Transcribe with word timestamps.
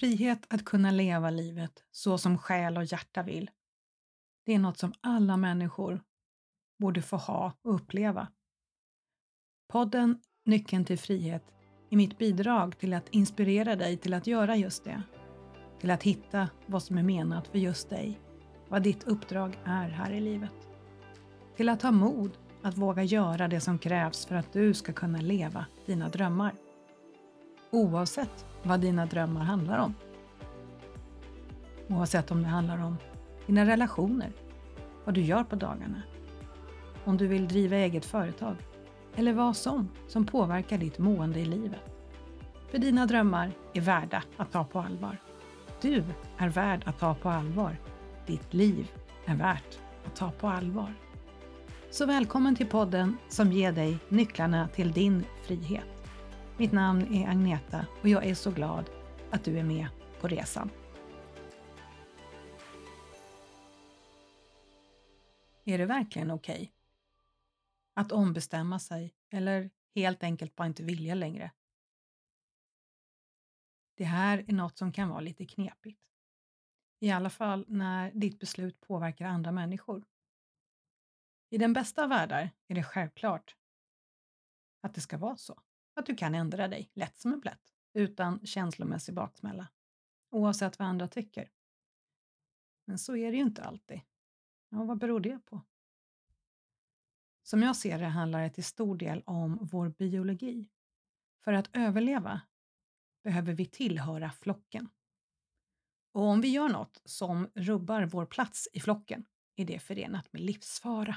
Frihet 0.00 0.46
att 0.48 0.64
kunna 0.64 0.90
leva 0.90 1.30
livet 1.30 1.84
så 1.90 2.18
som 2.18 2.38
själ 2.38 2.76
och 2.76 2.84
hjärta 2.84 3.22
vill. 3.22 3.50
Det 4.46 4.54
är 4.54 4.58
något 4.58 4.78
som 4.78 4.92
alla 5.00 5.36
människor 5.36 6.02
borde 6.78 7.02
få 7.02 7.16
ha 7.16 7.52
och 7.62 7.74
uppleva. 7.74 8.28
Podden 9.72 10.18
Nyckeln 10.44 10.84
till 10.84 10.98
frihet 10.98 11.44
är 11.90 11.96
mitt 11.96 12.18
bidrag 12.18 12.78
till 12.78 12.94
att 12.94 13.08
inspirera 13.08 13.76
dig 13.76 13.96
till 13.96 14.14
att 14.14 14.26
göra 14.26 14.56
just 14.56 14.84
det. 14.84 15.02
Till 15.80 15.90
att 15.90 16.02
hitta 16.02 16.48
vad 16.66 16.82
som 16.82 16.98
är 16.98 17.02
menat 17.02 17.48
för 17.48 17.58
just 17.58 17.90
dig, 17.90 18.20
vad 18.68 18.82
ditt 18.82 19.04
uppdrag 19.04 19.58
är 19.64 19.88
här 19.88 20.10
i 20.10 20.20
livet. 20.20 20.68
Till 21.56 21.68
att 21.68 21.82
ha 21.82 21.90
mod 21.90 22.38
att 22.62 22.76
våga 22.76 23.02
göra 23.02 23.48
det 23.48 23.60
som 23.60 23.78
krävs 23.78 24.26
för 24.26 24.34
att 24.34 24.52
du 24.52 24.74
ska 24.74 24.92
kunna 24.92 25.20
leva 25.20 25.66
dina 25.86 26.08
drömmar. 26.08 26.54
Oavsett 27.72 28.46
vad 28.62 28.80
dina 28.80 29.06
drömmar 29.06 29.40
handlar 29.40 29.78
om. 29.78 29.94
Oavsett 31.88 32.30
om 32.30 32.42
det 32.42 32.48
handlar 32.48 32.84
om 32.84 32.96
dina 33.46 33.66
relationer, 33.66 34.32
vad 35.04 35.14
du 35.14 35.20
gör 35.20 35.44
på 35.44 35.56
dagarna, 35.56 36.02
om 37.04 37.16
du 37.16 37.26
vill 37.26 37.48
driva 37.48 37.76
eget 37.76 38.04
företag 38.04 38.56
eller 39.16 39.32
vad 39.32 39.56
som 39.56 39.88
som 40.08 40.26
påverkar 40.26 40.78
ditt 40.78 40.98
mående 40.98 41.40
i 41.40 41.44
livet. 41.44 41.80
För 42.70 42.78
dina 42.78 43.06
drömmar 43.06 43.52
är 43.72 43.80
värda 43.80 44.22
att 44.36 44.52
ta 44.52 44.64
på 44.64 44.80
allvar. 44.80 45.16
Du 45.80 46.04
är 46.38 46.48
värd 46.48 46.82
att 46.86 46.98
ta 46.98 47.14
på 47.14 47.28
allvar. 47.28 47.76
Ditt 48.26 48.54
liv 48.54 48.92
är 49.26 49.36
värt 49.36 49.78
att 50.06 50.16
ta 50.16 50.30
på 50.30 50.48
allvar. 50.48 50.94
Så 51.90 52.06
välkommen 52.06 52.56
till 52.56 52.66
podden 52.66 53.16
som 53.28 53.52
ger 53.52 53.72
dig 53.72 53.98
nycklarna 54.08 54.68
till 54.68 54.92
din 54.92 55.24
frihet. 55.42 55.99
Mitt 56.60 56.72
namn 56.72 57.14
är 57.14 57.28
Agneta 57.28 57.86
och 58.02 58.08
jag 58.08 58.26
är 58.26 58.34
så 58.34 58.50
glad 58.50 58.90
att 59.30 59.44
du 59.44 59.58
är 59.58 59.64
med 59.64 59.88
på 60.20 60.28
resan. 60.28 60.70
Är 65.64 65.78
det 65.78 65.86
verkligen 65.86 66.30
okej? 66.30 66.54
Okay? 66.54 66.68
Att 67.94 68.12
ombestämma 68.12 68.78
sig 68.78 69.14
eller 69.30 69.70
helt 69.94 70.22
enkelt 70.22 70.56
bara 70.56 70.66
inte 70.66 70.82
vilja 70.82 71.14
längre? 71.14 71.52
Det 73.94 74.04
här 74.04 74.44
är 74.48 74.52
något 74.52 74.78
som 74.78 74.92
kan 74.92 75.08
vara 75.08 75.20
lite 75.20 75.46
knepigt. 75.46 76.00
I 76.98 77.10
alla 77.10 77.30
fall 77.30 77.64
när 77.68 78.10
ditt 78.10 78.38
beslut 78.38 78.80
påverkar 78.80 79.26
andra 79.26 79.52
människor. 79.52 80.04
I 81.50 81.58
den 81.58 81.72
bästa 81.72 82.02
av 82.02 82.08
världar 82.08 82.50
är 82.66 82.74
det 82.74 82.84
självklart 82.84 83.56
att 84.80 84.94
det 84.94 85.00
ska 85.00 85.18
vara 85.18 85.36
så. 85.36 85.62
Att 85.94 86.06
du 86.06 86.16
kan 86.16 86.34
ändra 86.34 86.68
dig 86.68 86.90
lätt 86.94 87.18
som 87.18 87.32
en 87.32 87.40
plätt 87.40 87.74
utan 87.92 88.46
känslomässig 88.46 89.14
baksmälla. 89.14 89.68
Oavsett 90.30 90.78
vad 90.78 90.88
andra 90.88 91.08
tycker. 91.08 91.50
Men 92.84 92.98
så 92.98 93.16
är 93.16 93.30
det 93.30 93.36
ju 93.36 93.42
inte 93.42 93.64
alltid. 93.64 94.00
Ja, 94.68 94.84
vad 94.84 94.98
beror 94.98 95.20
det 95.20 95.38
på? 95.44 95.60
Som 97.42 97.62
jag 97.62 97.76
ser 97.76 97.98
det 97.98 98.06
handlar 98.06 98.42
det 98.42 98.50
till 98.50 98.64
stor 98.64 98.96
del 98.96 99.22
om 99.26 99.58
vår 99.62 99.88
biologi. 99.88 100.68
För 101.44 101.52
att 101.52 101.70
överleva 101.72 102.40
behöver 103.22 103.52
vi 103.52 103.66
tillhöra 103.66 104.30
flocken. 104.30 104.88
Och 106.12 106.22
om 106.22 106.40
vi 106.40 106.48
gör 106.48 106.68
något 106.68 107.02
som 107.04 107.50
rubbar 107.54 108.02
vår 108.02 108.26
plats 108.26 108.68
i 108.72 108.80
flocken 108.80 109.26
är 109.56 109.64
det 109.64 109.78
förenat 109.78 110.32
med 110.32 110.42
livsfara. 110.42 111.16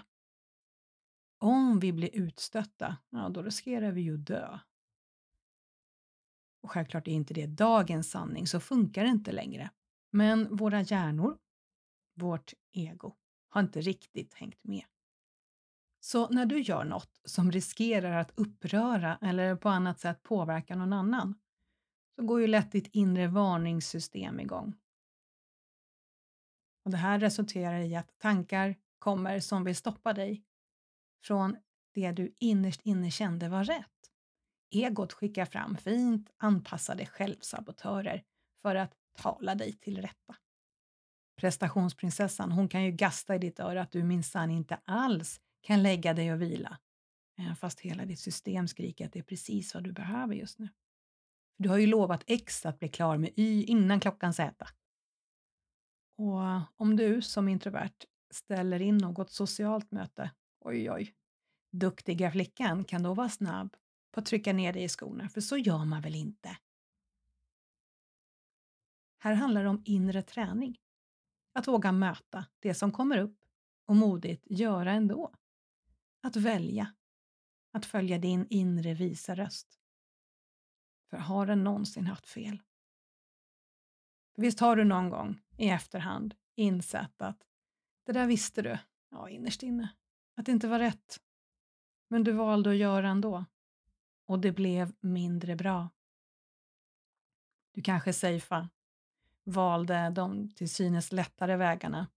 Om 1.43 1.79
vi 1.79 1.93
blir 1.93 2.09
utstötta, 2.15 2.97
ja 3.09 3.29
då 3.29 3.41
riskerar 3.41 3.91
vi 3.91 4.01
ju 4.01 4.13
att 4.13 4.25
dö. 4.25 4.59
Och 6.61 6.71
självklart 6.71 7.07
är 7.07 7.11
inte 7.11 7.33
det 7.33 7.47
dagens 7.47 8.11
sanning, 8.11 8.47
så 8.47 8.59
funkar 8.59 9.03
det 9.03 9.09
inte 9.09 9.31
längre. 9.31 9.69
Men 10.09 10.55
våra 10.55 10.81
hjärnor, 10.81 11.37
vårt 12.13 12.53
ego, 12.71 13.15
har 13.49 13.61
inte 13.61 13.81
riktigt 13.81 14.33
hängt 14.33 14.63
med. 14.63 14.85
Så 15.99 16.29
när 16.29 16.45
du 16.45 16.61
gör 16.61 16.83
något 16.83 17.21
som 17.25 17.51
riskerar 17.51 18.19
att 18.19 18.31
uppröra 18.35 19.17
eller 19.21 19.55
på 19.55 19.69
annat 19.69 19.99
sätt 19.99 20.23
påverka 20.23 20.75
någon 20.75 20.93
annan, 20.93 21.35
så 22.15 22.23
går 22.25 22.41
ju 22.41 22.47
lätt 22.47 22.71
ditt 22.71 22.87
inre 22.87 23.27
varningssystem 23.27 24.39
igång. 24.39 24.75
Och 26.85 26.91
det 26.91 26.97
här 26.97 27.19
resulterar 27.19 27.79
i 27.79 27.95
att 27.95 28.19
tankar 28.19 28.75
kommer 28.99 29.39
som 29.39 29.63
vill 29.63 29.75
stoppa 29.75 30.13
dig 30.13 30.43
från 31.23 31.57
det 31.93 32.11
du 32.11 32.35
innerst 32.39 32.81
inne 32.81 33.11
kände 33.11 33.49
var 33.49 33.63
rätt. 33.63 33.87
Egot 34.71 35.13
skickar 35.13 35.45
fram 35.45 35.77
fint 35.77 36.29
anpassade 36.37 37.05
självsabotörer 37.05 38.23
för 38.61 38.75
att 38.75 38.93
tala 39.17 39.55
dig 39.55 39.73
till 39.73 40.01
rätta. 40.01 40.35
Prestationsprinsessan, 41.35 42.51
hon 42.51 42.69
kan 42.69 42.83
ju 42.83 42.91
gasta 42.91 43.35
i 43.35 43.39
ditt 43.39 43.59
öra 43.59 43.81
att 43.81 43.91
du 43.91 44.03
minsann 44.03 44.51
inte 44.51 44.79
alls 44.85 45.41
kan 45.61 45.83
lägga 45.83 46.13
dig 46.13 46.33
och 46.33 46.41
vila. 46.41 46.79
Eh, 47.39 47.55
fast 47.55 47.79
hela 47.79 48.05
ditt 48.05 48.19
system 48.19 48.67
skriker 48.67 49.05
att 49.05 49.13
det 49.13 49.19
är 49.19 49.23
precis 49.23 49.73
vad 49.73 49.83
du 49.83 49.91
behöver 49.91 50.35
just 50.35 50.59
nu. 50.59 50.69
Du 51.57 51.69
har 51.69 51.77
ju 51.77 51.87
lovat 51.87 52.23
X 52.27 52.65
att 52.65 52.79
bli 52.79 52.89
klar 52.89 53.17
med 53.17 53.29
Y 53.35 53.63
innan 53.63 53.99
klockan 53.99 54.33
Z. 54.33 54.67
Och 56.17 56.41
om 56.75 56.95
du 56.95 57.21
som 57.21 57.47
introvert 57.47 58.05
ställer 58.33 58.81
in 58.81 58.97
något 58.97 59.31
socialt 59.31 59.91
möte, 59.91 60.31
oj 60.63 60.91
oj, 60.91 61.15
duktiga 61.71 62.31
flickan 62.31 62.83
kan 62.83 63.03
då 63.03 63.13
vara 63.13 63.29
snabb 63.29 63.77
på 64.11 64.19
att 64.19 64.25
trycka 64.25 64.53
ner 64.53 64.73
dig 64.73 64.83
i 64.83 64.89
skorna, 64.89 65.29
för 65.29 65.41
så 65.41 65.57
gör 65.57 65.85
man 65.85 66.01
väl 66.01 66.15
inte? 66.15 66.57
Här 69.23 69.33
handlar 69.33 69.63
det 69.63 69.69
om 69.69 69.81
inre 69.85 70.21
träning. 70.21 70.79
Att 71.53 71.67
våga 71.67 71.91
möta 71.91 72.45
det 72.59 72.73
som 72.73 72.91
kommer 72.91 73.17
upp 73.17 73.39
och 73.85 73.95
modigt 73.95 74.45
göra 74.49 74.91
ändå. 74.91 75.33
Att 76.21 76.35
välja. 76.35 76.95
Att 77.71 77.85
följa 77.85 78.17
din 78.17 78.47
inre 78.49 78.93
visa 78.93 79.35
röst. 79.35 79.79
För 81.09 81.17
har 81.17 81.45
den 81.45 81.63
någonsin 81.63 82.07
haft 82.07 82.27
fel? 82.27 82.61
Visst 84.35 84.59
har 84.59 84.75
du 84.75 84.83
någon 84.83 85.09
gång 85.09 85.41
i 85.57 85.69
efterhand 85.69 86.35
insett 86.55 87.21
att 87.21 87.47
det 88.05 88.11
där 88.11 88.27
visste 88.27 88.61
du, 88.61 88.77
ja 89.11 89.29
innerst 89.29 89.63
inne, 89.63 89.89
att 90.35 90.45
det 90.45 90.51
inte 90.51 90.67
var 90.67 90.79
rätt. 90.79 91.19
Men 92.07 92.23
du 92.23 92.31
valde 92.31 92.69
att 92.69 92.75
göra 92.75 93.09
ändå. 93.09 93.45
Och 94.25 94.39
det 94.39 94.51
blev 94.51 94.93
mindre 94.99 95.55
bra. 95.55 95.89
Du 97.71 97.81
kanske 97.81 98.13
safea, 98.13 98.69
valde 99.43 100.09
de 100.09 100.49
till 100.49 100.69
synes 100.69 101.11
lättare 101.11 101.55
vägarna. 101.55 102.07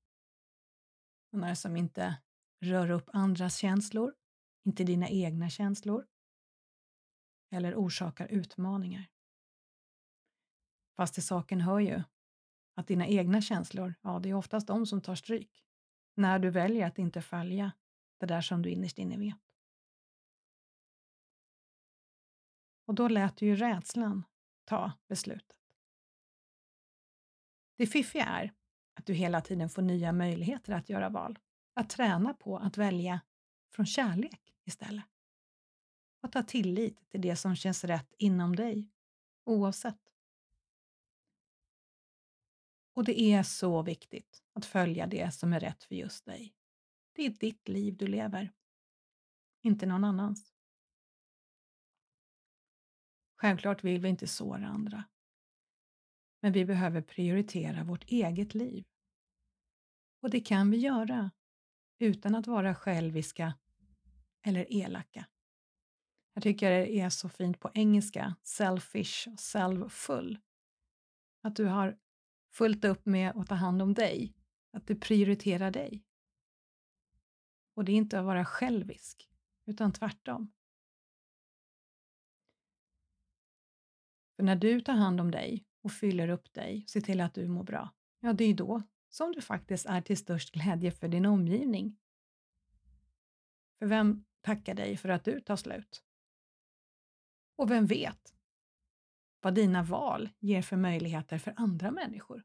Sådana 1.31 1.57
som 1.57 1.77
inte 1.77 2.17
rör 2.61 2.91
upp 2.91 3.11
andras 3.13 3.57
känslor, 3.57 4.15
inte 4.65 4.85
dina 4.85 5.09
egna 5.09 5.51
känslor 5.51 6.07
eller 7.51 7.75
orsakar 7.75 8.27
utmaningar. 8.27 9.07
Fast 10.97 11.15
till 11.15 11.27
saken 11.27 11.61
hör 11.61 11.79
ju 11.79 12.03
att 12.75 12.87
dina 12.87 13.07
egna 13.07 13.41
känslor, 13.41 13.95
ja, 14.03 14.19
det 14.19 14.31
är 14.31 14.35
oftast 14.35 14.67
de 14.67 14.87
som 14.87 15.01
tar 15.01 15.15
stryk 15.15 15.65
när 16.15 16.39
du 16.39 16.51
väljer 16.51 16.87
att 16.87 16.99
inte 16.99 17.23
följa 17.23 17.73
det 18.19 18.27
där 18.27 18.41
som 18.41 18.63
du 18.63 18.71
innerst 18.71 18.99
inne 18.99 19.17
vet. 19.17 19.37
Och 22.87 22.95
då 22.95 23.09
lät 23.09 23.37
du 23.37 23.47
ju 23.47 23.57
rädslan 23.57 24.25
ta 24.65 24.93
beslutet. 25.09 25.57
Det 27.77 27.87
fiffiga 27.87 28.25
är 28.25 28.53
att 28.95 29.07
du 29.07 29.13
hela 29.13 29.41
tiden 29.41 29.69
får 29.69 29.83
nya 29.83 30.13
möjligheter 30.13 30.73
att 30.73 30.89
göra 30.89 31.09
val. 31.09 31.39
Att 31.75 31.91
träna 31.91 32.35
på 32.35 32.59
att 32.59 32.77
välja 32.77 33.21
från 33.73 33.87
kärlek 33.87 34.55
istället. 34.65 35.05
Att 36.21 36.35
ha 36.35 36.43
tillit 36.43 37.09
till 37.09 37.21
det 37.21 37.37
som 37.37 37.57
känns 37.57 37.85
rätt 37.85 38.15
inom 38.19 38.57
dig, 38.57 38.91
oavsett. 39.45 40.01
Och 42.95 43.05
det 43.05 43.21
är 43.21 43.43
så 43.43 43.83
viktigt 43.83 44.43
att 44.53 44.67
följa 44.67 45.07
det 45.07 45.35
som 45.35 45.53
är 45.53 45.61
rätt 45.61 45.85
för 45.85 45.95
just 45.95 46.25
dig. 46.25 46.55
Det 47.17 47.27
är 47.27 47.31
ditt 47.31 47.69
liv 47.69 47.97
du 47.97 48.07
lever, 48.07 48.53
inte 49.63 49.87
någon 49.87 50.05
annans. 50.05 50.53
Självklart 53.37 53.85
vill 53.85 54.01
vi 54.01 54.09
inte 54.09 54.27
såra 54.27 54.67
andra. 54.67 55.05
Men 56.41 56.53
vi 56.53 56.65
behöver 56.65 57.03
prioritera 57.03 57.85
vårt 57.85 58.05
eget 58.05 58.55
liv. 58.55 58.85
Och 60.23 60.31
det 60.31 60.41
kan 60.41 60.71
vi 60.71 60.77
göra 60.77 61.31
utan 61.99 62.35
att 62.35 62.47
vara 62.47 62.75
själviska 62.75 63.55
eller 64.43 64.73
elaka. 64.73 65.27
Jag 66.35 66.43
tycker 66.43 66.71
det 66.71 67.01
är 67.01 67.11
så 67.11 67.29
fint 67.29 67.61
på 67.61 67.71
engelska, 67.75 68.37
selfish 68.43 69.29
och 69.33 69.41
selffull. 69.41 70.39
Att 71.43 71.57
du 71.57 71.65
har 71.65 71.99
fullt 72.53 72.85
upp 72.85 73.07
med 73.07 73.37
att 73.37 73.47
ta 73.47 73.55
hand 73.55 73.83
om 73.83 73.95
dig, 73.95 74.35
att 74.73 74.87
du 74.87 74.97
prioriterar 74.97 75.71
dig. 75.71 76.03
Och 77.77 77.85
det 77.85 77.93
är 77.93 77.97
inte 77.97 78.19
att 78.19 78.25
vara 78.25 78.45
självisk, 78.45 79.31
utan 79.67 79.93
tvärtom. 79.93 80.53
För 84.37 84.43
när 84.43 84.57
du 84.57 84.81
tar 84.81 84.93
hand 84.93 85.21
om 85.21 85.31
dig 85.31 85.65
och 85.83 85.93
fyller 85.93 86.29
upp 86.29 86.53
dig, 86.53 86.85
ser 86.89 87.01
till 87.01 87.21
att 87.21 87.35
du 87.35 87.49
mår 87.49 87.65
bra, 87.65 87.95
ja, 88.21 88.33
det 88.33 88.45
är 88.45 88.55
då 88.55 88.83
som 89.09 89.33
du 89.33 89.41
faktiskt 89.41 89.87
är 89.87 90.01
till 90.01 90.17
störst 90.17 90.53
glädje 90.53 90.91
för 90.91 91.09
din 91.09 91.27
omgivning. 91.27 91.97
För 93.79 93.87
vem 93.87 94.25
tackar 94.41 94.75
dig 94.75 94.97
för 94.97 95.09
att 95.09 95.25
du 95.25 95.41
tar 95.41 95.57
slut? 95.57 96.05
Och 97.57 97.71
vem 97.71 97.87
vet 97.87 98.35
vad 99.41 99.55
dina 99.55 99.83
val 99.83 100.29
ger 100.39 100.63
för 100.63 100.77
möjligheter 100.77 101.39
för 101.39 101.55
andra 101.57 101.91
människor? 101.91 102.43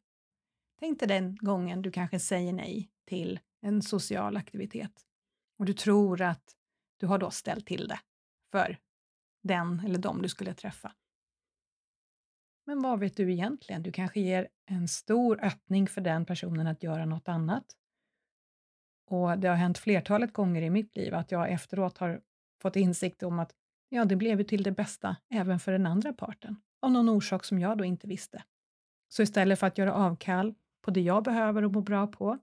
Tänk 0.79 0.99
dig 0.99 1.07
den 1.07 1.35
gången 1.35 1.81
du 1.81 1.91
kanske 1.91 2.19
säger 2.19 2.53
nej 2.53 2.91
till 3.05 3.39
en 3.61 3.81
social 3.81 4.37
aktivitet 4.37 5.07
och 5.61 5.65
du 5.65 5.73
tror 5.73 6.21
att 6.21 6.55
du 6.97 7.07
har 7.07 7.17
då 7.17 7.31
ställt 7.31 7.65
till 7.65 7.87
det 7.87 7.99
för 8.51 8.77
den 9.43 9.79
eller 9.85 9.99
dem 9.99 10.21
du 10.21 10.29
skulle 10.29 10.53
träffa. 10.53 10.95
Men 12.65 12.81
vad 12.81 12.99
vet 12.99 13.17
du 13.17 13.31
egentligen? 13.31 13.83
Du 13.83 13.91
kanske 13.91 14.19
ger 14.19 14.47
en 14.65 14.87
stor 14.87 15.43
öppning 15.43 15.87
för 15.87 16.01
den 16.01 16.25
personen 16.25 16.67
att 16.67 16.83
göra 16.83 17.05
något 17.05 17.27
annat. 17.27 17.65
Och 19.07 19.39
det 19.39 19.47
har 19.47 19.55
hänt 19.55 19.77
flertalet 19.77 20.33
gånger 20.33 20.61
i 20.61 20.69
mitt 20.69 20.95
liv 20.95 21.15
att 21.15 21.31
jag 21.31 21.51
efteråt 21.51 21.97
har 21.97 22.21
fått 22.61 22.75
insikt 22.75 23.23
om 23.23 23.39
att 23.39 23.55
ja, 23.89 24.05
det 24.05 24.15
blev 24.15 24.39
ju 24.39 24.43
till 24.43 24.63
det 24.63 24.71
bästa 24.71 25.15
även 25.29 25.59
för 25.59 25.71
den 25.71 25.85
andra 25.85 26.13
parten, 26.13 26.61
av 26.79 26.91
någon 26.91 27.09
orsak 27.09 27.45
som 27.45 27.59
jag 27.59 27.77
då 27.77 27.85
inte 27.85 28.07
visste. 28.07 28.43
Så 29.09 29.21
istället 29.21 29.59
för 29.59 29.67
att 29.67 29.77
göra 29.77 29.93
avkall 29.93 30.53
på 30.81 30.91
det 30.91 31.01
jag 31.01 31.23
behöver 31.23 31.63
och 31.63 31.71
må 31.71 31.81
bra 31.81 32.07
på, 32.07 32.39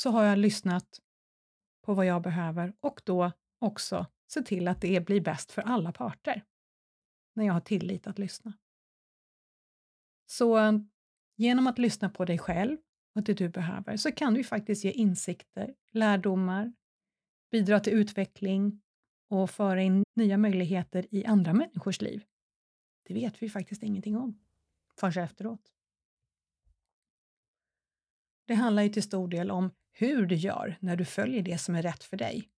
så 0.00 0.10
har 0.10 0.24
jag 0.24 0.38
lyssnat 0.38 1.00
på 1.82 1.94
vad 1.94 2.06
jag 2.06 2.22
behöver 2.22 2.72
och 2.80 3.02
då 3.04 3.32
också 3.58 4.06
se 4.26 4.42
till 4.42 4.68
att 4.68 4.80
det 4.80 5.06
blir 5.06 5.20
bäst 5.20 5.52
för 5.52 5.62
alla 5.62 5.92
parter 5.92 6.44
när 7.34 7.44
jag 7.44 7.52
har 7.52 7.60
tillit 7.60 8.06
att 8.06 8.18
lyssna. 8.18 8.52
Så 10.26 10.58
eh, 10.58 10.72
genom 11.36 11.66
att 11.66 11.78
lyssna 11.78 12.10
på 12.10 12.24
dig 12.24 12.38
själv 12.38 12.78
och 13.14 13.22
det 13.22 13.34
du 13.34 13.48
behöver 13.48 13.96
så 13.96 14.12
kan 14.12 14.34
du 14.34 14.44
faktiskt 14.44 14.84
ge 14.84 14.90
insikter, 14.90 15.74
lärdomar, 15.90 16.72
bidra 17.50 17.80
till 17.80 17.92
utveckling 17.92 18.82
och 19.28 19.50
föra 19.50 19.82
in 19.82 20.04
nya 20.16 20.38
möjligheter 20.38 21.06
i 21.10 21.24
andra 21.24 21.52
människors 21.52 22.00
liv. 22.00 22.24
Det 23.02 23.14
vet 23.14 23.42
vi 23.42 23.50
faktiskt 23.50 23.82
ingenting 23.82 24.16
om 24.16 24.40
förrän 25.00 25.24
efteråt. 25.24 25.72
Det 28.46 28.54
handlar 28.54 28.82
ju 28.82 28.88
till 28.88 29.02
stor 29.02 29.28
del 29.28 29.50
om 29.50 29.70
hur 29.92 30.26
du 30.26 30.34
gör 30.34 30.76
när 30.80 30.96
du 30.96 31.04
följer 31.04 31.42
det 31.42 31.58
som 31.58 31.74
är 31.74 31.82
rätt 31.82 32.04
för 32.04 32.16
dig. 32.16 32.50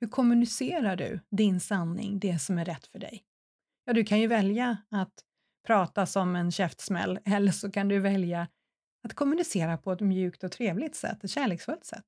Hur 0.00 0.08
kommunicerar 0.08 0.96
du 0.96 1.20
din 1.30 1.60
sanning, 1.60 2.18
det 2.18 2.38
som 2.38 2.58
är 2.58 2.64
rätt 2.64 2.86
för 2.86 2.98
dig? 2.98 3.24
Ja, 3.84 3.92
du 3.92 4.04
kan 4.04 4.20
ju 4.20 4.26
välja 4.26 4.76
att 4.90 5.24
prata 5.66 6.06
som 6.06 6.36
en 6.36 6.52
käftsmäll 6.52 7.18
eller 7.24 7.52
så 7.52 7.70
kan 7.70 7.88
du 7.88 7.98
välja 7.98 8.48
att 9.02 9.14
kommunicera 9.14 9.78
på 9.78 9.92
ett 9.92 10.00
mjukt 10.00 10.44
och 10.44 10.52
trevligt 10.52 10.94
sätt, 10.94 11.24
ett 11.24 11.30
kärleksfullt 11.30 11.84
sätt. 11.84 12.06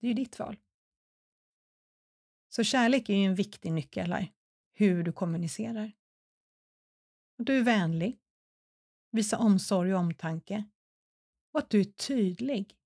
Det 0.00 0.06
är 0.06 0.08
ju 0.08 0.14
ditt 0.14 0.38
val. 0.38 0.56
Så 2.48 2.64
kärlek 2.64 3.08
är 3.08 3.14
ju 3.14 3.24
en 3.24 3.34
viktig 3.34 3.72
nyckel 3.72 4.12
här, 4.12 4.32
hur 4.74 5.02
du 5.02 5.12
kommunicerar. 5.12 5.92
Du 7.36 7.58
är 7.58 7.62
vänlig, 7.62 8.18
visar 9.10 9.38
omsorg 9.38 9.94
och 9.94 10.00
omtanke 10.00 10.64
och 11.52 11.60
att 11.60 11.70
du 11.70 11.80
är 11.80 11.84
tydlig 11.84 12.76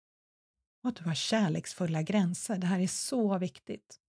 och 0.83 0.89
att 0.89 0.97
du 0.97 1.05
har 1.05 1.15
kärleksfulla 1.15 2.03
gränser. 2.03 2.59
Det 2.59 2.67
här 2.67 2.81
är 2.81 2.87
så 2.87 3.39
viktigt. 3.39 4.01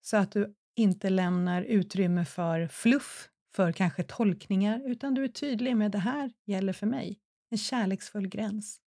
Så 0.00 0.16
att 0.16 0.32
du 0.32 0.54
inte 0.74 1.10
lämnar 1.10 1.62
utrymme 1.62 2.24
för 2.24 2.68
fluff, 2.68 3.28
för 3.54 3.72
kanske 3.72 4.02
tolkningar, 4.02 4.82
utan 4.86 5.14
du 5.14 5.24
är 5.24 5.28
tydlig 5.28 5.76
med 5.76 5.90
det 5.90 5.98
här 5.98 6.32
gäller 6.44 6.72
för 6.72 6.86
mig. 6.86 7.20
En 7.50 7.58
kärleksfull 7.58 8.28
gräns. 8.28 8.80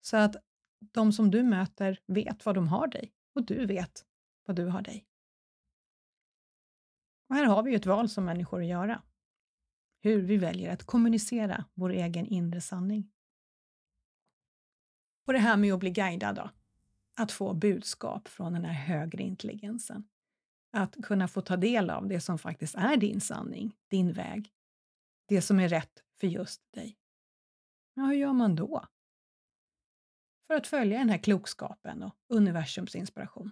Så 0.00 0.16
att 0.16 0.36
de 0.92 1.12
som 1.12 1.30
du 1.30 1.42
möter 1.42 2.00
vet 2.06 2.46
vad 2.46 2.54
de 2.54 2.68
har 2.68 2.86
dig 2.86 3.12
och 3.34 3.42
du 3.42 3.66
vet 3.66 4.06
vad 4.46 4.56
du 4.56 4.66
har 4.66 4.82
dig. 4.82 5.06
Och 7.28 7.34
här 7.34 7.44
har 7.44 7.62
vi 7.62 7.70
ju 7.70 7.76
ett 7.76 7.86
val 7.86 8.08
som 8.08 8.24
människor 8.24 8.60
att 8.60 8.68
göra. 8.68 9.02
Hur 10.00 10.22
vi 10.22 10.36
väljer 10.36 10.72
att 10.72 10.84
kommunicera 10.84 11.64
vår 11.74 11.90
egen 11.90 12.26
inre 12.26 12.60
sanning. 12.60 13.12
Och 15.26 15.32
det 15.32 15.38
här 15.38 15.56
med 15.56 15.74
att 15.74 15.80
bli 15.80 15.90
guidad 15.90 16.34
då. 16.34 16.50
Att 17.16 17.32
få 17.32 17.54
budskap 17.54 18.28
från 18.28 18.52
den 18.52 18.64
här 18.64 18.72
högre 18.72 19.22
intelligensen. 19.22 20.08
Att 20.72 20.96
kunna 21.02 21.28
få 21.28 21.40
ta 21.40 21.56
del 21.56 21.90
av 21.90 22.08
det 22.08 22.20
som 22.20 22.38
faktiskt 22.38 22.74
är 22.74 22.96
din 22.96 23.20
sanning, 23.20 23.76
din 23.90 24.12
väg. 24.12 24.52
Det 25.28 25.42
som 25.42 25.60
är 25.60 25.68
rätt 25.68 26.02
för 26.20 26.26
just 26.26 26.72
dig. 26.72 26.98
Ja, 27.94 28.02
hur 28.02 28.14
gör 28.14 28.32
man 28.32 28.54
då? 28.54 28.86
För 30.46 30.54
att 30.54 30.66
följa 30.66 30.98
den 30.98 31.10
här 31.10 31.18
klokskapen 31.18 32.02
och 32.02 32.14
universums 32.28 32.94
inspiration. 32.94 33.50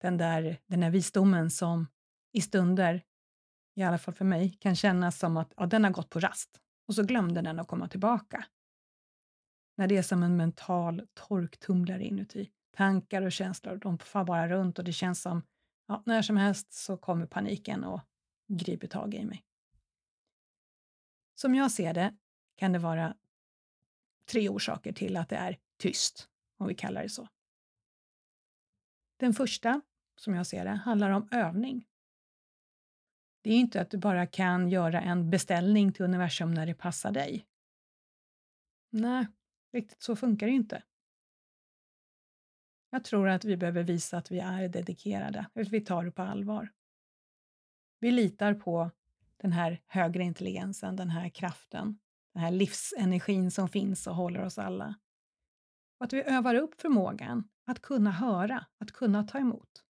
Den 0.00 0.16
där, 0.16 0.60
den 0.66 0.80
där 0.80 0.90
visdomen 0.90 1.50
som 1.50 1.86
i 2.32 2.40
stunder, 2.40 3.02
i 3.74 3.82
alla 3.82 3.98
fall 3.98 4.14
för 4.14 4.24
mig, 4.24 4.52
kan 4.60 4.76
kännas 4.76 5.18
som 5.18 5.36
att 5.36 5.52
ja, 5.56 5.66
den 5.66 5.84
har 5.84 5.90
gått 5.90 6.10
på 6.10 6.20
rast 6.20 6.60
och 6.88 6.94
så 6.94 7.02
glömde 7.02 7.42
den 7.42 7.58
att 7.58 7.68
komma 7.68 7.88
tillbaka. 7.88 8.44
När 9.76 9.86
det 9.86 9.96
är 9.96 10.02
som 10.02 10.22
en 10.22 10.36
mental 10.36 11.08
torktumlare 11.14 12.04
inuti. 12.04 12.50
Tankar 12.76 13.22
och 13.22 13.32
känslor, 13.32 13.76
de 13.76 13.98
far 13.98 14.24
bara 14.24 14.48
runt 14.48 14.78
och 14.78 14.84
det 14.84 14.92
känns 14.92 15.22
som 15.22 15.42
ja, 15.86 16.02
när 16.06 16.22
som 16.22 16.36
helst 16.36 16.72
så 16.72 16.96
kommer 16.96 17.26
paniken 17.26 17.84
och 17.84 18.00
griper 18.48 18.88
tag 18.88 19.14
i 19.14 19.24
mig. 19.24 19.44
Som 21.34 21.54
jag 21.54 21.70
ser 21.70 21.94
det 21.94 22.16
kan 22.56 22.72
det 22.72 22.78
vara 22.78 23.16
tre 24.30 24.48
orsaker 24.48 24.92
till 24.92 25.16
att 25.16 25.28
det 25.28 25.36
är 25.36 25.58
tyst, 25.78 26.28
om 26.58 26.66
vi 26.66 26.74
kallar 26.74 27.02
det 27.02 27.08
så. 27.08 27.28
Den 29.16 29.34
första, 29.34 29.80
som 30.16 30.34
jag 30.34 30.46
ser 30.46 30.64
det, 30.64 30.70
handlar 30.70 31.10
om 31.10 31.28
övning. 31.30 31.86
Det 33.44 33.50
är 33.50 33.58
inte 33.58 33.80
att 33.80 33.90
du 33.90 33.98
bara 33.98 34.26
kan 34.26 34.68
göra 34.68 35.00
en 35.00 35.30
beställning 35.30 35.92
till 35.92 36.04
universum 36.04 36.54
när 36.54 36.66
det 36.66 36.74
passar 36.74 37.12
dig. 37.12 37.46
Nej, 38.90 39.26
riktigt 39.72 40.02
så 40.02 40.16
funkar 40.16 40.46
det 40.46 40.52
inte. 40.52 40.82
Jag 42.90 43.04
tror 43.04 43.28
att 43.28 43.44
vi 43.44 43.56
behöver 43.56 43.82
visa 43.82 44.18
att 44.18 44.30
vi 44.30 44.38
är 44.38 44.68
dedikerade, 44.68 45.46
att 45.54 45.68
vi 45.68 45.80
tar 45.80 46.04
det 46.04 46.10
på 46.10 46.22
allvar. 46.22 46.72
Vi 48.00 48.10
litar 48.10 48.54
på 48.54 48.90
den 49.36 49.52
här 49.52 49.82
högre 49.86 50.22
intelligensen, 50.22 50.96
den 50.96 51.10
här 51.10 51.28
kraften, 51.28 51.98
den 52.34 52.42
här 52.42 52.50
livsenergin 52.50 53.50
som 53.50 53.68
finns 53.68 54.06
och 54.06 54.14
håller 54.16 54.42
oss 54.42 54.58
alla. 54.58 54.94
Och 55.98 56.04
att 56.04 56.12
vi 56.12 56.22
övar 56.22 56.54
upp 56.54 56.80
förmågan 56.80 57.48
att 57.66 57.82
kunna 57.82 58.10
höra, 58.10 58.66
att 58.78 58.92
kunna 58.92 59.24
ta 59.24 59.38
emot. 59.38 59.84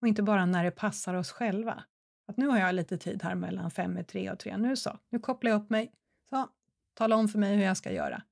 Och 0.00 0.08
inte 0.08 0.22
bara 0.22 0.46
när 0.46 0.64
det 0.64 0.70
passar 0.70 1.14
oss 1.14 1.30
själva. 1.30 1.84
Att 2.26 2.36
nu 2.36 2.46
har 2.46 2.58
jag 2.58 2.74
lite 2.74 2.98
tid 2.98 3.22
här 3.22 3.34
mellan 3.34 3.70
fem 3.70 3.98
i 3.98 4.04
tre 4.04 4.30
och 4.30 4.38
tre. 4.38 4.56
Nu 4.56 4.76
så, 4.76 4.98
nu 5.08 5.18
kopplar 5.18 5.50
jag 5.50 5.62
upp 5.62 5.70
mig. 5.70 5.92
Så, 6.30 6.48
tala 6.94 7.16
om 7.16 7.28
för 7.28 7.38
mig 7.38 7.56
hur 7.56 7.64
jag 7.64 7.76
ska 7.76 7.92
göra. 7.92 8.22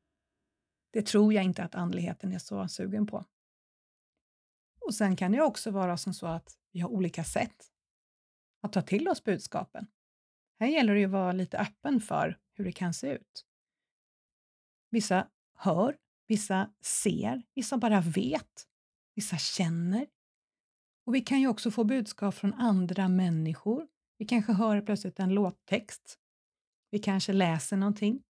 Det 0.91 1.07
tror 1.07 1.35
jag 1.35 1.45
inte 1.45 1.65
att 1.65 1.75
andligheten 1.75 2.33
är 2.33 2.39
så 2.39 2.69
sugen 2.69 3.07
på. 3.07 3.25
Och 4.81 4.95
sen 4.95 5.17
kan 5.17 5.33
det 5.33 5.43
också 5.43 5.71
vara 5.71 5.97
som 5.97 6.15
så 6.15 6.27
att 6.27 6.59
vi 6.73 6.81
har 6.81 6.89
olika 6.89 7.25
sätt 7.25 7.73
att 8.61 8.73
ta 8.73 8.83
till 8.83 9.09
oss 9.09 9.25
budskapen. 9.25 9.87
Här 10.61 10.67
gäller 10.67 10.95
det 10.95 11.01
ju 11.01 11.07
att 11.07 11.13
vara 11.13 11.33
lite 11.33 11.59
öppen 11.59 12.01
för 12.01 12.39
hur 12.53 12.65
det 12.65 12.73
kan 12.73 12.95
se 12.95 13.13
ut. 13.13 13.47
Vissa 14.91 15.29
hör, 15.55 15.97
vissa 16.27 16.71
ser, 16.81 17.43
vissa 17.55 17.77
bara 17.77 18.01
vet, 18.01 18.69
vissa 19.15 19.39
känner. 19.39 20.07
Och 21.05 21.15
vi 21.15 21.21
kan 21.21 21.41
ju 21.41 21.49
också 21.49 21.71
få 21.71 21.85
budskap 21.85 22.35
från 22.35 22.55
andra 22.55 23.09
människor. 23.09 23.87
Vi 24.19 24.27
kanske 24.27 24.53
hör 24.53 24.81
plötsligt 24.81 25.21
en 25.21 25.35
låttext. 25.35 26.19
Vi 26.91 26.99
kanske 26.99 27.33
läser 27.33 27.77
någonting. 27.77 28.23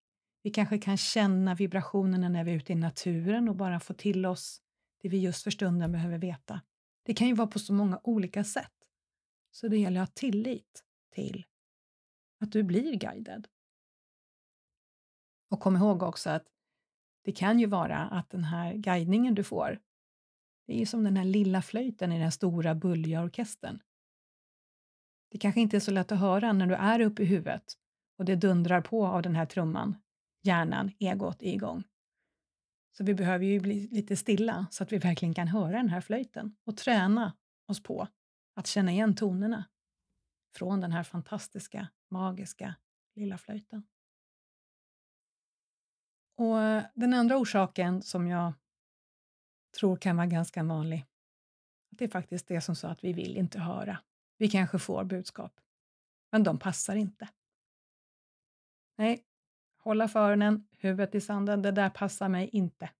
Vi 0.42 0.50
kanske 0.50 0.78
kan 0.78 0.96
känna 0.96 1.54
vibrationerna 1.54 2.28
när 2.28 2.44
vi 2.44 2.50
är 2.50 2.56
ute 2.56 2.72
i 2.72 2.76
naturen 2.76 3.48
och 3.48 3.56
bara 3.56 3.80
få 3.80 3.94
till 3.94 4.26
oss 4.26 4.62
det 5.02 5.08
vi 5.08 5.18
just 5.18 5.42
för 5.42 5.50
stunden 5.50 5.92
behöver 5.92 6.18
veta. 6.18 6.60
Det 7.02 7.14
kan 7.14 7.26
ju 7.26 7.34
vara 7.34 7.46
på 7.46 7.58
så 7.58 7.72
många 7.72 8.00
olika 8.04 8.44
sätt. 8.44 8.72
Så 9.50 9.68
det 9.68 9.76
gäller 9.76 10.00
att 10.00 10.08
ha 10.08 10.14
tillit 10.14 10.84
till 11.14 11.46
att 12.40 12.52
du 12.52 12.62
blir 12.62 12.96
guidad. 12.96 13.48
Och 15.50 15.60
kom 15.60 15.76
ihåg 15.76 16.02
också 16.02 16.30
att 16.30 16.46
det 17.24 17.32
kan 17.32 17.60
ju 17.60 17.66
vara 17.66 17.98
att 17.98 18.30
den 18.30 18.44
här 18.44 18.74
guidningen 18.74 19.34
du 19.34 19.44
får, 19.44 19.80
det 20.66 20.74
är 20.74 20.78
ju 20.78 20.86
som 20.86 21.04
den 21.04 21.16
här 21.16 21.24
lilla 21.24 21.62
flöjten 21.62 22.12
i 22.12 22.18
den 22.18 22.32
stora 22.32 22.74
bulliga 22.74 23.22
orkestern. 23.22 23.82
Det 25.30 25.38
kanske 25.38 25.60
inte 25.60 25.76
är 25.76 25.80
så 25.80 25.90
lätt 25.90 26.12
att 26.12 26.18
höra 26.18 26.52
när 26.52 26.66
du 26.66 26.74
är 26.74 27.00
uppe 27.00 27.22
i 27.22 27.26
huvudet 27.26 27.74
och 28.18 28.24
det 28.24 28.36
dundrar 28.36 28.80
på 28.80 29.06
av 29.06 29.22
den 29.22 29.36
här 29.36 29.46
trumman. 29.46 29.96
Hjärnan, 30.42 30.92
egot 30.98 31.42
är 31.42 31.52
igång. 31.52 31.84
Så 32.96 33.04
vi 33.04 33.14
behöver 33.14 33.44
ju 33.44 33.60
bli 33.60 33.88
lite 33.88 34.16
stilla 34.16 34.66
så 34.70 34.82
att 34.82 34.92
vi 34.92 34.98
verkligen 34.98 35.34
kan 35.34 35.48
höra 35.48 35.76
den 35.76 35.88
här 35.88 36.00
flöjten 36.00 36.56
och 36.64 36.76
träna 36.76 37.36
oss 37.68 37.82
på 37.82 38.08
att 38.54 38.66
känna 38.66 38.92
igen 38.92 39.16
tonerna. 39.16 39.64
från 40.54 40.80
den 40.80 40.92
här 40.92 41.02
fantastiska, 41.02 41.88
magiska 42.10 42.74
lilla 43.14 43.38
flöjten. 43.38 43.86
Och 46.36 46.56
Den 46.94 47.14
andra 47.14 47.36
orsaken 47.36 48.02
som 48.02 48.26
jag 48.26 48.52
tror 49.72 49.96
kan 49.96 50.16
vara 50.16 50.26
ganska 50.26 50.62
vanlig, 50.62 51.04
det 51.90 52.04
är 52.04 52.08
faktiskt 52.08 52.48
det 52.48 52.60
som 52.60 52.76
sa 52.76 52.88
att 52.88 53.04
vi 53.04 53.12
vill 53.12 53.36
inte 53.36 53.58
höra. 53.58 53.98
Vi 54.38 54.48
kanske 54.48 54.78
får 54.78 55.04
budskap, 55.04 55.60
men 56.32 56.42
de 56.42 56.58
passar 56.58 56.96
inte. 56.96 57.28
Nej, 58.98 59.24
hålla 59.78 60.08
för 60.08 60.20
öronen, 60.20 60.68
huvudet 60.78 61.14
i 61.14 61.20
sanden, 61.20 61.62
det 61.62 61.70
där 61.70 61.90
passar 61.90 62.28
mig 62.28 62.48
inte. 62.48 62.90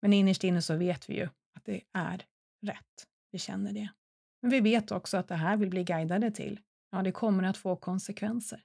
Men 0.00 0.12
innerst 0.12 0.44
inne 0.44 0.62
så 0.62 0.76
vet 0.76 1.10
vi 1.10 1.14
ju 1.14 1.28
att 1.54 1.64
det 1.64 1.84
är 1.92 2.26
rätt. 2.62 3.08
Vi 3.30 3.38
känner 3.38 3.72
det. 3.72 3.88
Men 4.40 4.50
vi 4.50 4.60
vet 4.60 4.90
också 4.90 5.16
att 5.16 5.28
det 5.28 5.34
här 5.34 5.56
vi 5.56 5.66
blir 5.66 5.84
guidade 5.84 6.30
till, 6.30 6.60
ja, 6.90 7.02
det 7.02 7.12
kommer 7.12 7.42
att 7.42 7.56
få 7.56 7.76
konsekvenser. 7.76 8.64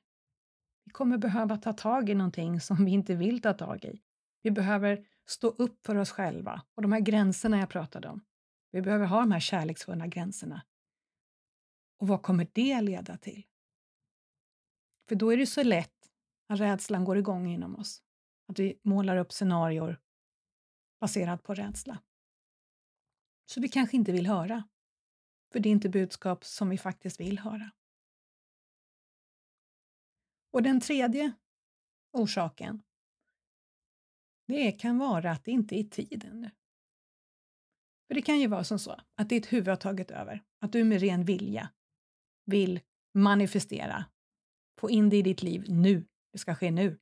Vi 0.85 0.91
kommer 0.91 1.17
behöva 1.17 1.57
ta 1.57 1.73
tag 1.73 2.09
i 2.09 2.15
någonting 2.15 2.61
som 2.61 2.85
vi 2.85 2.91
inte 2.91 3.15
vill 3.15 3.41
ta 3.41 3.53
tag 3.53 3.85
i. 3.85 4.01
Vi 4.41 4.51
behöver 4.51 5.05
stå 5.25 5.47
upp 5.47 5.85
för 5.85 5.95
oss 5.95 6.11
själva 6.11 6.61
och 6.75 6.81
de 6.81 6.91
här 6.91 6.99
gränserna 6.99 7.59
jag 7.59 7.69
pratade 7.69 8.09
om. 8.09 8.25
Vi 8.71 8.81
behöver 8.81 9.05
ha 9.05 9.19
de 9.19 9.31
här 9.31 9.39
kärleksfulla 9.39 10.07
gränserna. 10.07 10.65
Och 11.97 12.07
vad 12.07 12.21
kommer 12.21 12.47
det 12.53 12.81
leda 12.81 13.17
till? 13.17 13.45
För 15.09 15.15
då 15.15 15.33
är 15.33 15.37
det 15.37 15.45
så 15.45 15.63
lätt 15.63 16.11
att 16.47 16.59
rädslan 16.59 17.05
går 17.05 17.17
igång 17.17 17.47
inom 17.47 17.75
oss. 17.75 18.03
Att 18.47 18.59
vi 18.59 18.79
målar 18.83 19.17
upp 19.17 19.31
scenarier 19.31 19.99
baserat 20.99 21.43
på 21.43 21.53
rädsla. 21.53 21.99
Så 23.45 23.61
vi 23.61 23.69
kanske 23.69 23.97
inte 23.97 24.11
vill 24.11 24.27
höra. 24.27 24.63
För 25.51 25.59
det 25.59 25.69
är 25.69 25.71
inte 25.71 25.89
budskap 25.89 26.45
som 26.45 26.69
vi 26.69 26.77
faktiskt 26.77 27.19
vill 27.19 27.39
höra. 27.39 27.71
Och 30.51 30.63
den 30.63 30.81
tredje 30.81 31.33
orsaken, 32.11 32.83
det 34.47 34.71
kan 34.71 34.97
vara 34.97 35.31
att 35.31 35.45
det 35.45 35.51
inte 35.51 35.79
är 35.79 35.83
tid 35.83 36.25
ännu. 36.25 36.51
För 38.07 38.15
det 38.15 38.21
kan 38.21 38.39
ju 38.39 38.47
vara 38.47 38.63
som 38.63 38.79
så 38.79 39.01
att 39.15 39.29
ditt 39.29 39.53
huvud 39.53 39.67
har 39.67 39.75
tagit 39.75 40.11
över, 40.11 40.43
att 40.59 40.71
du 40.71 40.83
med 40.83 41.01
ren 41.01 41.25
vilja 41.25 41.69
vill 42.45 42.79
manifestera, 43.13 44.05
få 44.79 44.89
in 44.89 45.09
det 45.09 45.17
i 45.17 45.21
ditt 45.21 45.43
liv 45.43 45.65
nu. 45.67 46.07
Det 46.31 46.37
ska 46.37 46.55
ske 46.55 46.71
nu. 46.71 46.99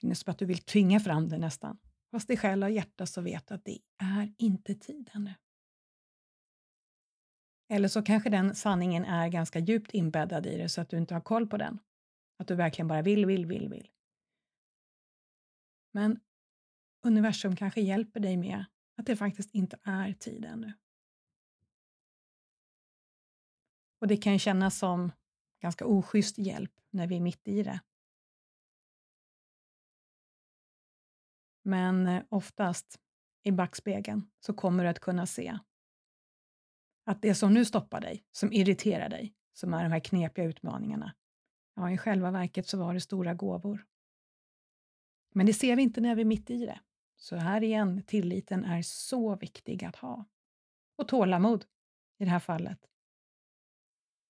Det 0.00 0.10
är 0.10 0.14
som 0.14 0.30
att 0.30 0.38
du 0.38 0.46
vill 0.46 0.58
tvinga 0.58 1.00
fram 1.00 1.28
det 1.28 1.38
nästan. 1.38 1.78
Fast 2.10 2.30
i 2.30 2.36
själ 2.36 2.62
och 2.62 2.70
hjärta 2.70 3.06
så 3.06 3.20
vet 3.20 3.46
du 3.46 3.54
att 3.54 3.64
det 3.64 3.78
är 3.98 4.34
inte 4.38 4.74
tid 4.74 5.10
ännu. 5.12 5.34
Eller 7.68 7.88
så 7.88 8.02
kanske 8.02 8.30
den 8.30 8.54
sanningen 8.54 9.04
är 9.04 9.28
ganska 9.28 9.58
djupt 9.58 9.90
inbäddad 9.94 10.46
i 10.46 10.56
dig 10.56 10.68
så 10.68 10.80
att 10.80 10.88
du 10.88 10.98
inte 10.98 11.14
har 11.14 11.20
koll 11.20 11.46
på 11.46 11.56
den. 11.56 11.78
Att 12.38 12.48
du 12.48 12.54
verkligen 12.54 12.88
bara 12.88 13.02
vill, 13.02 13.26
vill, 13.26 13.46
vill, 13.46 13.68
vill. 13.68 13.88
Men 15.92 16.20
universum 17.02 17.56
kanske 17.56 17.80
hjälper 17.80 18.20
dig 18.20 18.36
med 18.36 18.64
att 18.96 19.06
det 19.06 19.16
faktiskt 19.16 19.50
inte 19.54 19.78
är 19.82 20.12
tid 20.12 20.44
ännu. 20.44 20.72
Och 24.00 24.08
det 24.08 24.16
kan 24.16 24.38
kännas 24.38 24.78
som 24.78 25.12
ganska 25.60 25.86
oschysst 25.86 26.38
hjälp 26.38 26.72
när 26.90 27.06
vi 27.06 27.16
är 27.16 27.20
mitt 27.20 27.48
i 27.48 27.62
det. 27.62 27.80
Men 31.62 32.06
eh, 32.06 32.22
oftast 32.28 33.00
i 33.42 33.52
backspegeln 33.52 34.30
så 34.40 34.54
kommer 34.54 34.84
du 34.84 34.90
att 34.90 35.00
kunna 35.00 35.26
se 35.26 35.58
att 37.04 37.22
det 37.22 37.34
som 37.34 37.54
nu 37.54 37.64
stoppar 37.64 38.00
dig, 38.00 38.24
som 38.32 38.52
irriterar 38.52 39.08
dig, 39.08 39.34
som 39.52 39.74
är 39.74 39.82
de 39.82 39.92
här 39.92 40.00
knepiga 40.00 40.44
utmaningarna, 40.44 41.14
ja, 41.76 41.90
i 41.90 41.98
själva 41.98 42.30
verket 42.30 42.68
så 42.68 42.78
var 42.78 42.94
det 42.94 43.00
stora 43.00 43.34
gåvor. 43.34 43.86
Men 45.32 45.46
det 45.46 45.52
ser 45.52 45.76
vi 45.76 45.82
inte 45.82 46.00
när 46.00 46.14
vi 46.14 46.20
är 46.20 46.26
mitt 46.26 46.50
i 46.50 46.66
det. 46.66 46.80
Så 47.16 47.36
här 47.36 47.62
igen, 47.62 48.02
tilliten 48.06 48.64
är 48.64 48.82
så 48.82 49.36
viktig 49.36 49.84
att 49.84 49.96
ha. 49.96 50.24
Och 50.96 51.08
tålamod 51.08 51.64
i 52.18 52.24
det 52.24 52.30
här 52.30 52.38
fallet. 52.38 52.78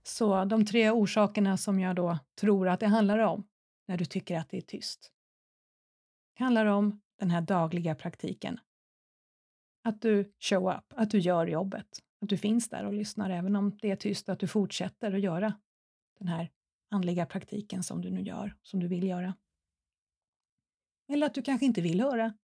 Så 0.03 0.45
de 0.45 0.67
tre 0.67 0.91
orsakerna 0.91 1.57
som 1.57 1.81
jag 1.81 1.97
då 1.97 2.19
tror 2.41 2.69
att 2.69 2.81
det 2.81 2.87
handlar 2.87 3.19
om 3.19 3.49
när 3.89 3.97
du 3.97 4.05
tycker 4.05 4.39
att 4.39 4.49
det 4.49 4.57
är 4.57 4.61
tyst. 4.61 5.13
Det 6.37 6.45
handlar 6.45 6.67
om 6.67 7.01
den 7.19 7.31
här 7.31 7.41
dagliga 7.41 7.95
praktiken. 7.95 8.61
Att 9.85 10.01
du 10.01 10.33
show 10.41 10.73
up, 10.77 10.85
att 10.89 11.11
du 11.11 11.19
gör 11.19 11.47
jobbet, 11.47 12.03
att 12.21 12.29
du 12.29 12.37
finns 12.37 12.69
där 12.69 12.85
och 12.85 12.93
lyssnar 12.93 13.31
även 13.31 13.57
om 13.57 13.79
det 13.83 13.91
är 13.91 13.97
tyst, 13.97 14.29
att 14.29 14.39
du 14.39 14.49
fortsätter 14.49 15.13
att 15.13 15.21
göra 15.21 15.55
den 16.19 16.29
här 16.29 16.51
andliga 16.91 17.27
praktiken 17.27 17.83
som 17.83 18.03
du 18.03 18.11
nu 18.11 18.23
gör, 18.23 18.57
som 18.63 18.81
du 18.81 18.89
vill 18.89 19.05
göra. 19.05 19.35
Eller 21.13 21.27
att 21.27 21.35
du 21.35 21.43
kanske 21.43 21.67
inte 21.67 21.81
vill 21.81 22.01
höra. 22.01 22.35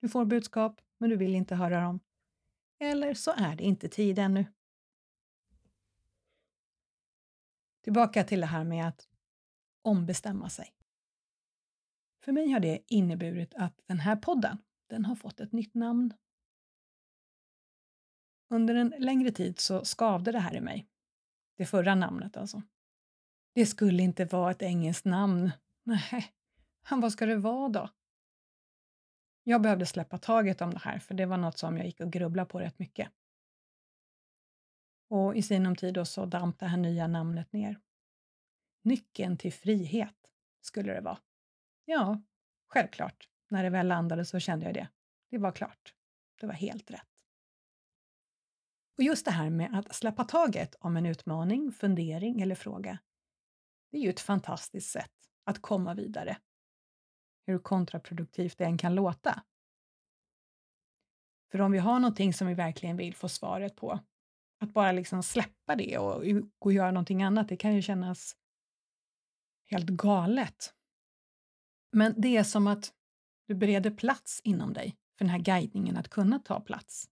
Du 0.00 0.08
får 0.08 0.24
budskap, 0.24 0.80
men 0.98 1.10
du 1.10 1.16
vill 1.16 1.34
inte 1.34 1.54
höra 1.54 1.80
dem. 1.80 2.00
Eller 2.78 3.14
så 3.14 3.30
är 3.36 3.56
det 3.56 3.64
inte 3.64 3.88
tid 3.88 4.18
ännu. 4.18 4.46
Tillbaka 7.84 8.24
till 8.24 8.40
det 8.40 8.46
här 8.46 8.64
med 8.64 8.88
att 8.88 9.08
ombestämma 9.82 10.50
sig. 10.50 10.74
För 12.24 12.32
mig 12.32 12.50
har 12.50 12.60
det 12.60 12.80
inneburit 12.86 13.54
att 13.54 13.80
den 13.86 14.00
här 14.00 14.16
podden, 14.16 14.58
den 14.86 15.04
har 15.04 15.14
fått 15.14 15.40
ett 15.40 15.52
nytt 15.52 15.74
namn. 15.74 16.14
Under 18.50 18.74
en 18.74 18.94
längre 18.98 19.30
tid 19.30 19.58
så 19.58 19.84
skavde 19.84 20.32
det 20.32 20.38
här 20.38 20.54
i 20.54 20.60
mig. 20.60 20.88
Det 21.56 21.66
förra 21.66 21.94
namnet 21.94 22.36
alltså. 22.36 22.62
Det 23.54 23.66
skulle 23.66 24.02
inte 24.02 24.24
vara 24.24 24.50
ett 24.50 24.62
engelskt 24.62 25.04
namn. 25.04 25.50
Nej, 25.84 26.34
vad 26.96 27.12
ska 27.12 27.26
det 27.26 27.36
vara 27.36 27.68
då? 27.68 27.88
Jag 29.42 29.62
behövde 29.62 29.86
släppa 29.86 30.18
taget 30.18 30.60
om 30.60 30.70
det 30.70 30.78
här, 30.78 30.98
för 30.98 31.14
det 31.14 31.26
var 31.26 31.36
något 31.36 31.58
som 31.58 31.76
jag 31.76 31.86
gick 31.86 32.00
och 32.00 32.12
grubblade 32.12 32.48
på 32.48 32.60
rätt 32.60 32.78
mycket. 32.78 33.12
Och 35.08 35.36
i 35.36 35.42
sinom 35.42 35.76
tid 35.76 35.94
då 35.94 36.04
så 36.04 36.26
damp 36.26 36.58
det 36.58 36.66
här 36.66 36.76
nya 36.76 37.06
namnet 37.06 37.52
ner. 37.52 37.80
Nyckeln 38.82 39.36
till 39.36 39.52
frihet 39.52 40.32
skulle 40.60 40.92
det 40.92 41.00
vara. 41.00 41.18
Ja, 41.84 42.22
självklart. 42.66 43.28
När 43.48 43.62
det 43.62 43.70
väl 43.70 43.88
landade 43.88 44.24
så 44.24 44.38
kände 44.38 44.66
jag 44.66 44.74
det. 44.74 44.88
Det 45.30 45.38
var 45.38 45.52
klart. 45.52 45.94
Det 46.40 46.46
var 46.46 46.54
helt 46.54 46.90
rätt. 46.90 47.08
Och 48.96 49.04
just 49.04 49.24
det 49.24 49.30
här 49.30 49.50
med 49.50 49.78
att 49.78 49.94
släppa 49.94 50.24
taget 50.24 50.74
om 50.74 50.96
en 50.96 51.06
utmaning, 51.06 51.72
fundering 51.72 52.40
eller 52.40 52.54
fråga, 52.54 52.98
det 53.90 53.96
är 53.96 54.00
ju 54.00 54.10
ett 54.10 54.20
fantastiskt 54.20 54.90
sätt 54.90 55.12
att 55.44 55.62
komma 55.62 55.94
vidare. 55.94 56.36
Hur 57.48 57.58
kontraproduktivt 57.58 58.58
det 58.58 58.64
än 58.64 58.78
kan 58.78 58.94
låta. 58.94 59.42
För 61.50 61.60
om 61.60 61.72
vi 61.72 61.78
har 61.78 61.98
någonting 61.98 62.34
som 62.34 62.46
vi 62.46 62.54
verkligen 62.54 62.96
vill 62.96 63.14
få 63.14 63.28
svaret 63.28 63.76
på, 63.76 64.00
att 64.60 64.72
bara 64.72 64.92
liksom 64.92 65.22
släppa 65.22 65.76
det 65.76 65.98
och 65.98 66.24
gå 66.58 66.68
och 66.68 66.72
göra 66.72 66.90
någonting 66.90 67.22
annat, 67.22 67.48
det 67.48 67.56
kan 67.56 67.74
ju 67.74 67.82
kännas 67.82 68.36
helt 69.70 69.88
galet. 69.88 70.74
Men 71.92 72.14
det 72.16 72.36
är 72.36 72.44
som 72.44 72.66
att 72.66 72.92
du 73.46 73.54
bereder 73.54 73.90
plats 73.90 74.40
inom 74.44 74.72
dig 74.72 74.96
för 75.18 75.24
den 75.24 75.30
här 75.30 75.38
guidningen 75.38 75.96
att 75.96 76.08
kunna 76.08 76.38
ta 76.38 76.60
plats. 76.60 77.10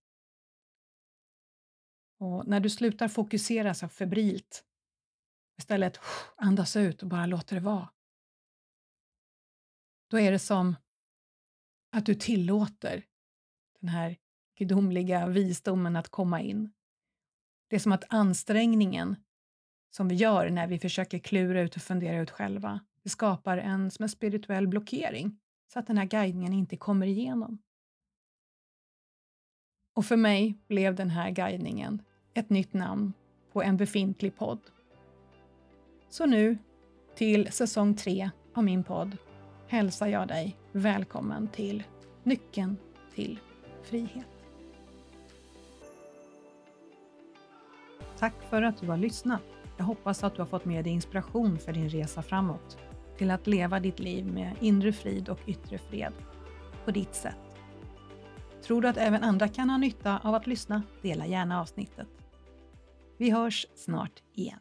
Och 2.19 2.47
när 2.47 2.59
du 2.59 2.69
slutar 2.69 3.07
fokusera 3.07 3.73
så 3.73 3.89
febrilt, 3.89 4.65
istället 5.59 5.99
andas 6.35 6.75
ut 6.75 7.03
och 7.03 7.09
bara 7.09 7.25
låter 7.25 7.55
det 7.55 7.61
vara, 7.61 7.89
då 10.07 10.19
är 10.19 10.31
det 10.31 10.39
som 10.39 10.75
att 11.91 12.05
du 12.05 12.15
tillåter 12.15 13.03
den 13.79 13.89
här 13.89 14.17
gudomliga 14.57 15.27
visdomen 15.27 15.95
att 15.95 16.09
komma 16.09 16.41
in. 16.41 16.71
Det 17.67 17.75
är 17.75 17.79
som 17.79 17.91
att 17.91 18.03
ansträngningen 18.09 19.15
som 19.89 20.07
vi 20.07 20.15
gör 20.15 20.49
när 20.49 20.67
vi 20.67 20.79
försöker 20.79 21.19
klura 21.19 21.61
ut 21.61 21.75
och 21.75 21.81
fundera 21.81 22.21
ut 22.21 22.31
själva, 22.31 22.79
det 23.03 23.09
skapar 23.09 23.57
en, 23.57 23.91
som 23.91 24.03
en 24.03 24.09
spirituell 24.09 24.67
blockering 24.67 25.39
så 25.73 25.79
att 25.79 25.87
den 25.87 25.97
här 25.97 26.05
guidningen 26.05 26.53
inte 26.53 26.77
kommer 26.77 27.07
igenom. 27.07 27.57
Och 29.93 30.05
för 30.05 30.17
mig 30.17 30.57
blev 30.67 30.95
den 30.95 31.09
här 31.09 31.31
guidningen 31.31 32.01
ett 32.33 32.49
nytt 32.49 32.73
namn 32.73 33.13
på 33.51 33.63
en 33.63 33.77
befintlig 33.77 34.35
podd. 34.35 34.59
Så 36.09 36.25
nu, 36.25 36.57
till 37.15 37.51
säsong 37.51 37.95
tre 37.95 38.29
av 38.53 38.63
min 38.63 38.83
podd, 38.83 39.17
hälsar 39.67 40.07
jag 40.07 40.27
dig 40.27 40.57
välkommen 40.71 41.47
till 41.47 41.83
Nyckeln 42.23 42.77
till 43.15 43.39
frihet. 43.83 44.27
Tack 48.19 48.33
för 48.49 48.61
att 48.61 48.81
du 48.81 48.87
har 48.87 48.97
lyssnat. 48.97 49.41
Jag 49.77 49.85
hoppas 49.85 50.23
att 50.23 50.35
du 50.35 50.41
har 50.41 50.47
fått 50.47 50.65
med 50.65 50.83
dig 50.83 50.93
inspiration 50.93 51.59
för 51.59 51.73
din 51.73 51.89
resa 51.89 52.21
framåt 52.21 52.77
till 53.17 53.31
att 53.31 53.47
leva 53.47 53.79
ditt 53.79 53.99
liv 53.99 54.25
med 54.25 54.55
inre 54.59 54.93
frid 54.93 55.29
och 55.29 55.39
yttre 55.45 55.77
fred 55.77 56.13
på 56.85 56.91
ditt 56.91 57.15
sätt. 57.15 57.35
Tror 58.63 58.81
du 58.81 58.87
att 58.87 58.97
även 58.97 59.23
andra 59.23 59.47
kan 59.47 59.69
ha 59.69 59.77
nytta 59.77 60.19
av 60.23 60.35
att 60.35 60.47
lyssna? 60.47 60.83
Dela 61.01 61.25
gärna 61.25 61.61
avsnittet. 61.61 62.07
Vi 63.17 63.31
hörs 63.31 63.67
snart 63.75 64.23
igen. 64.33 64.59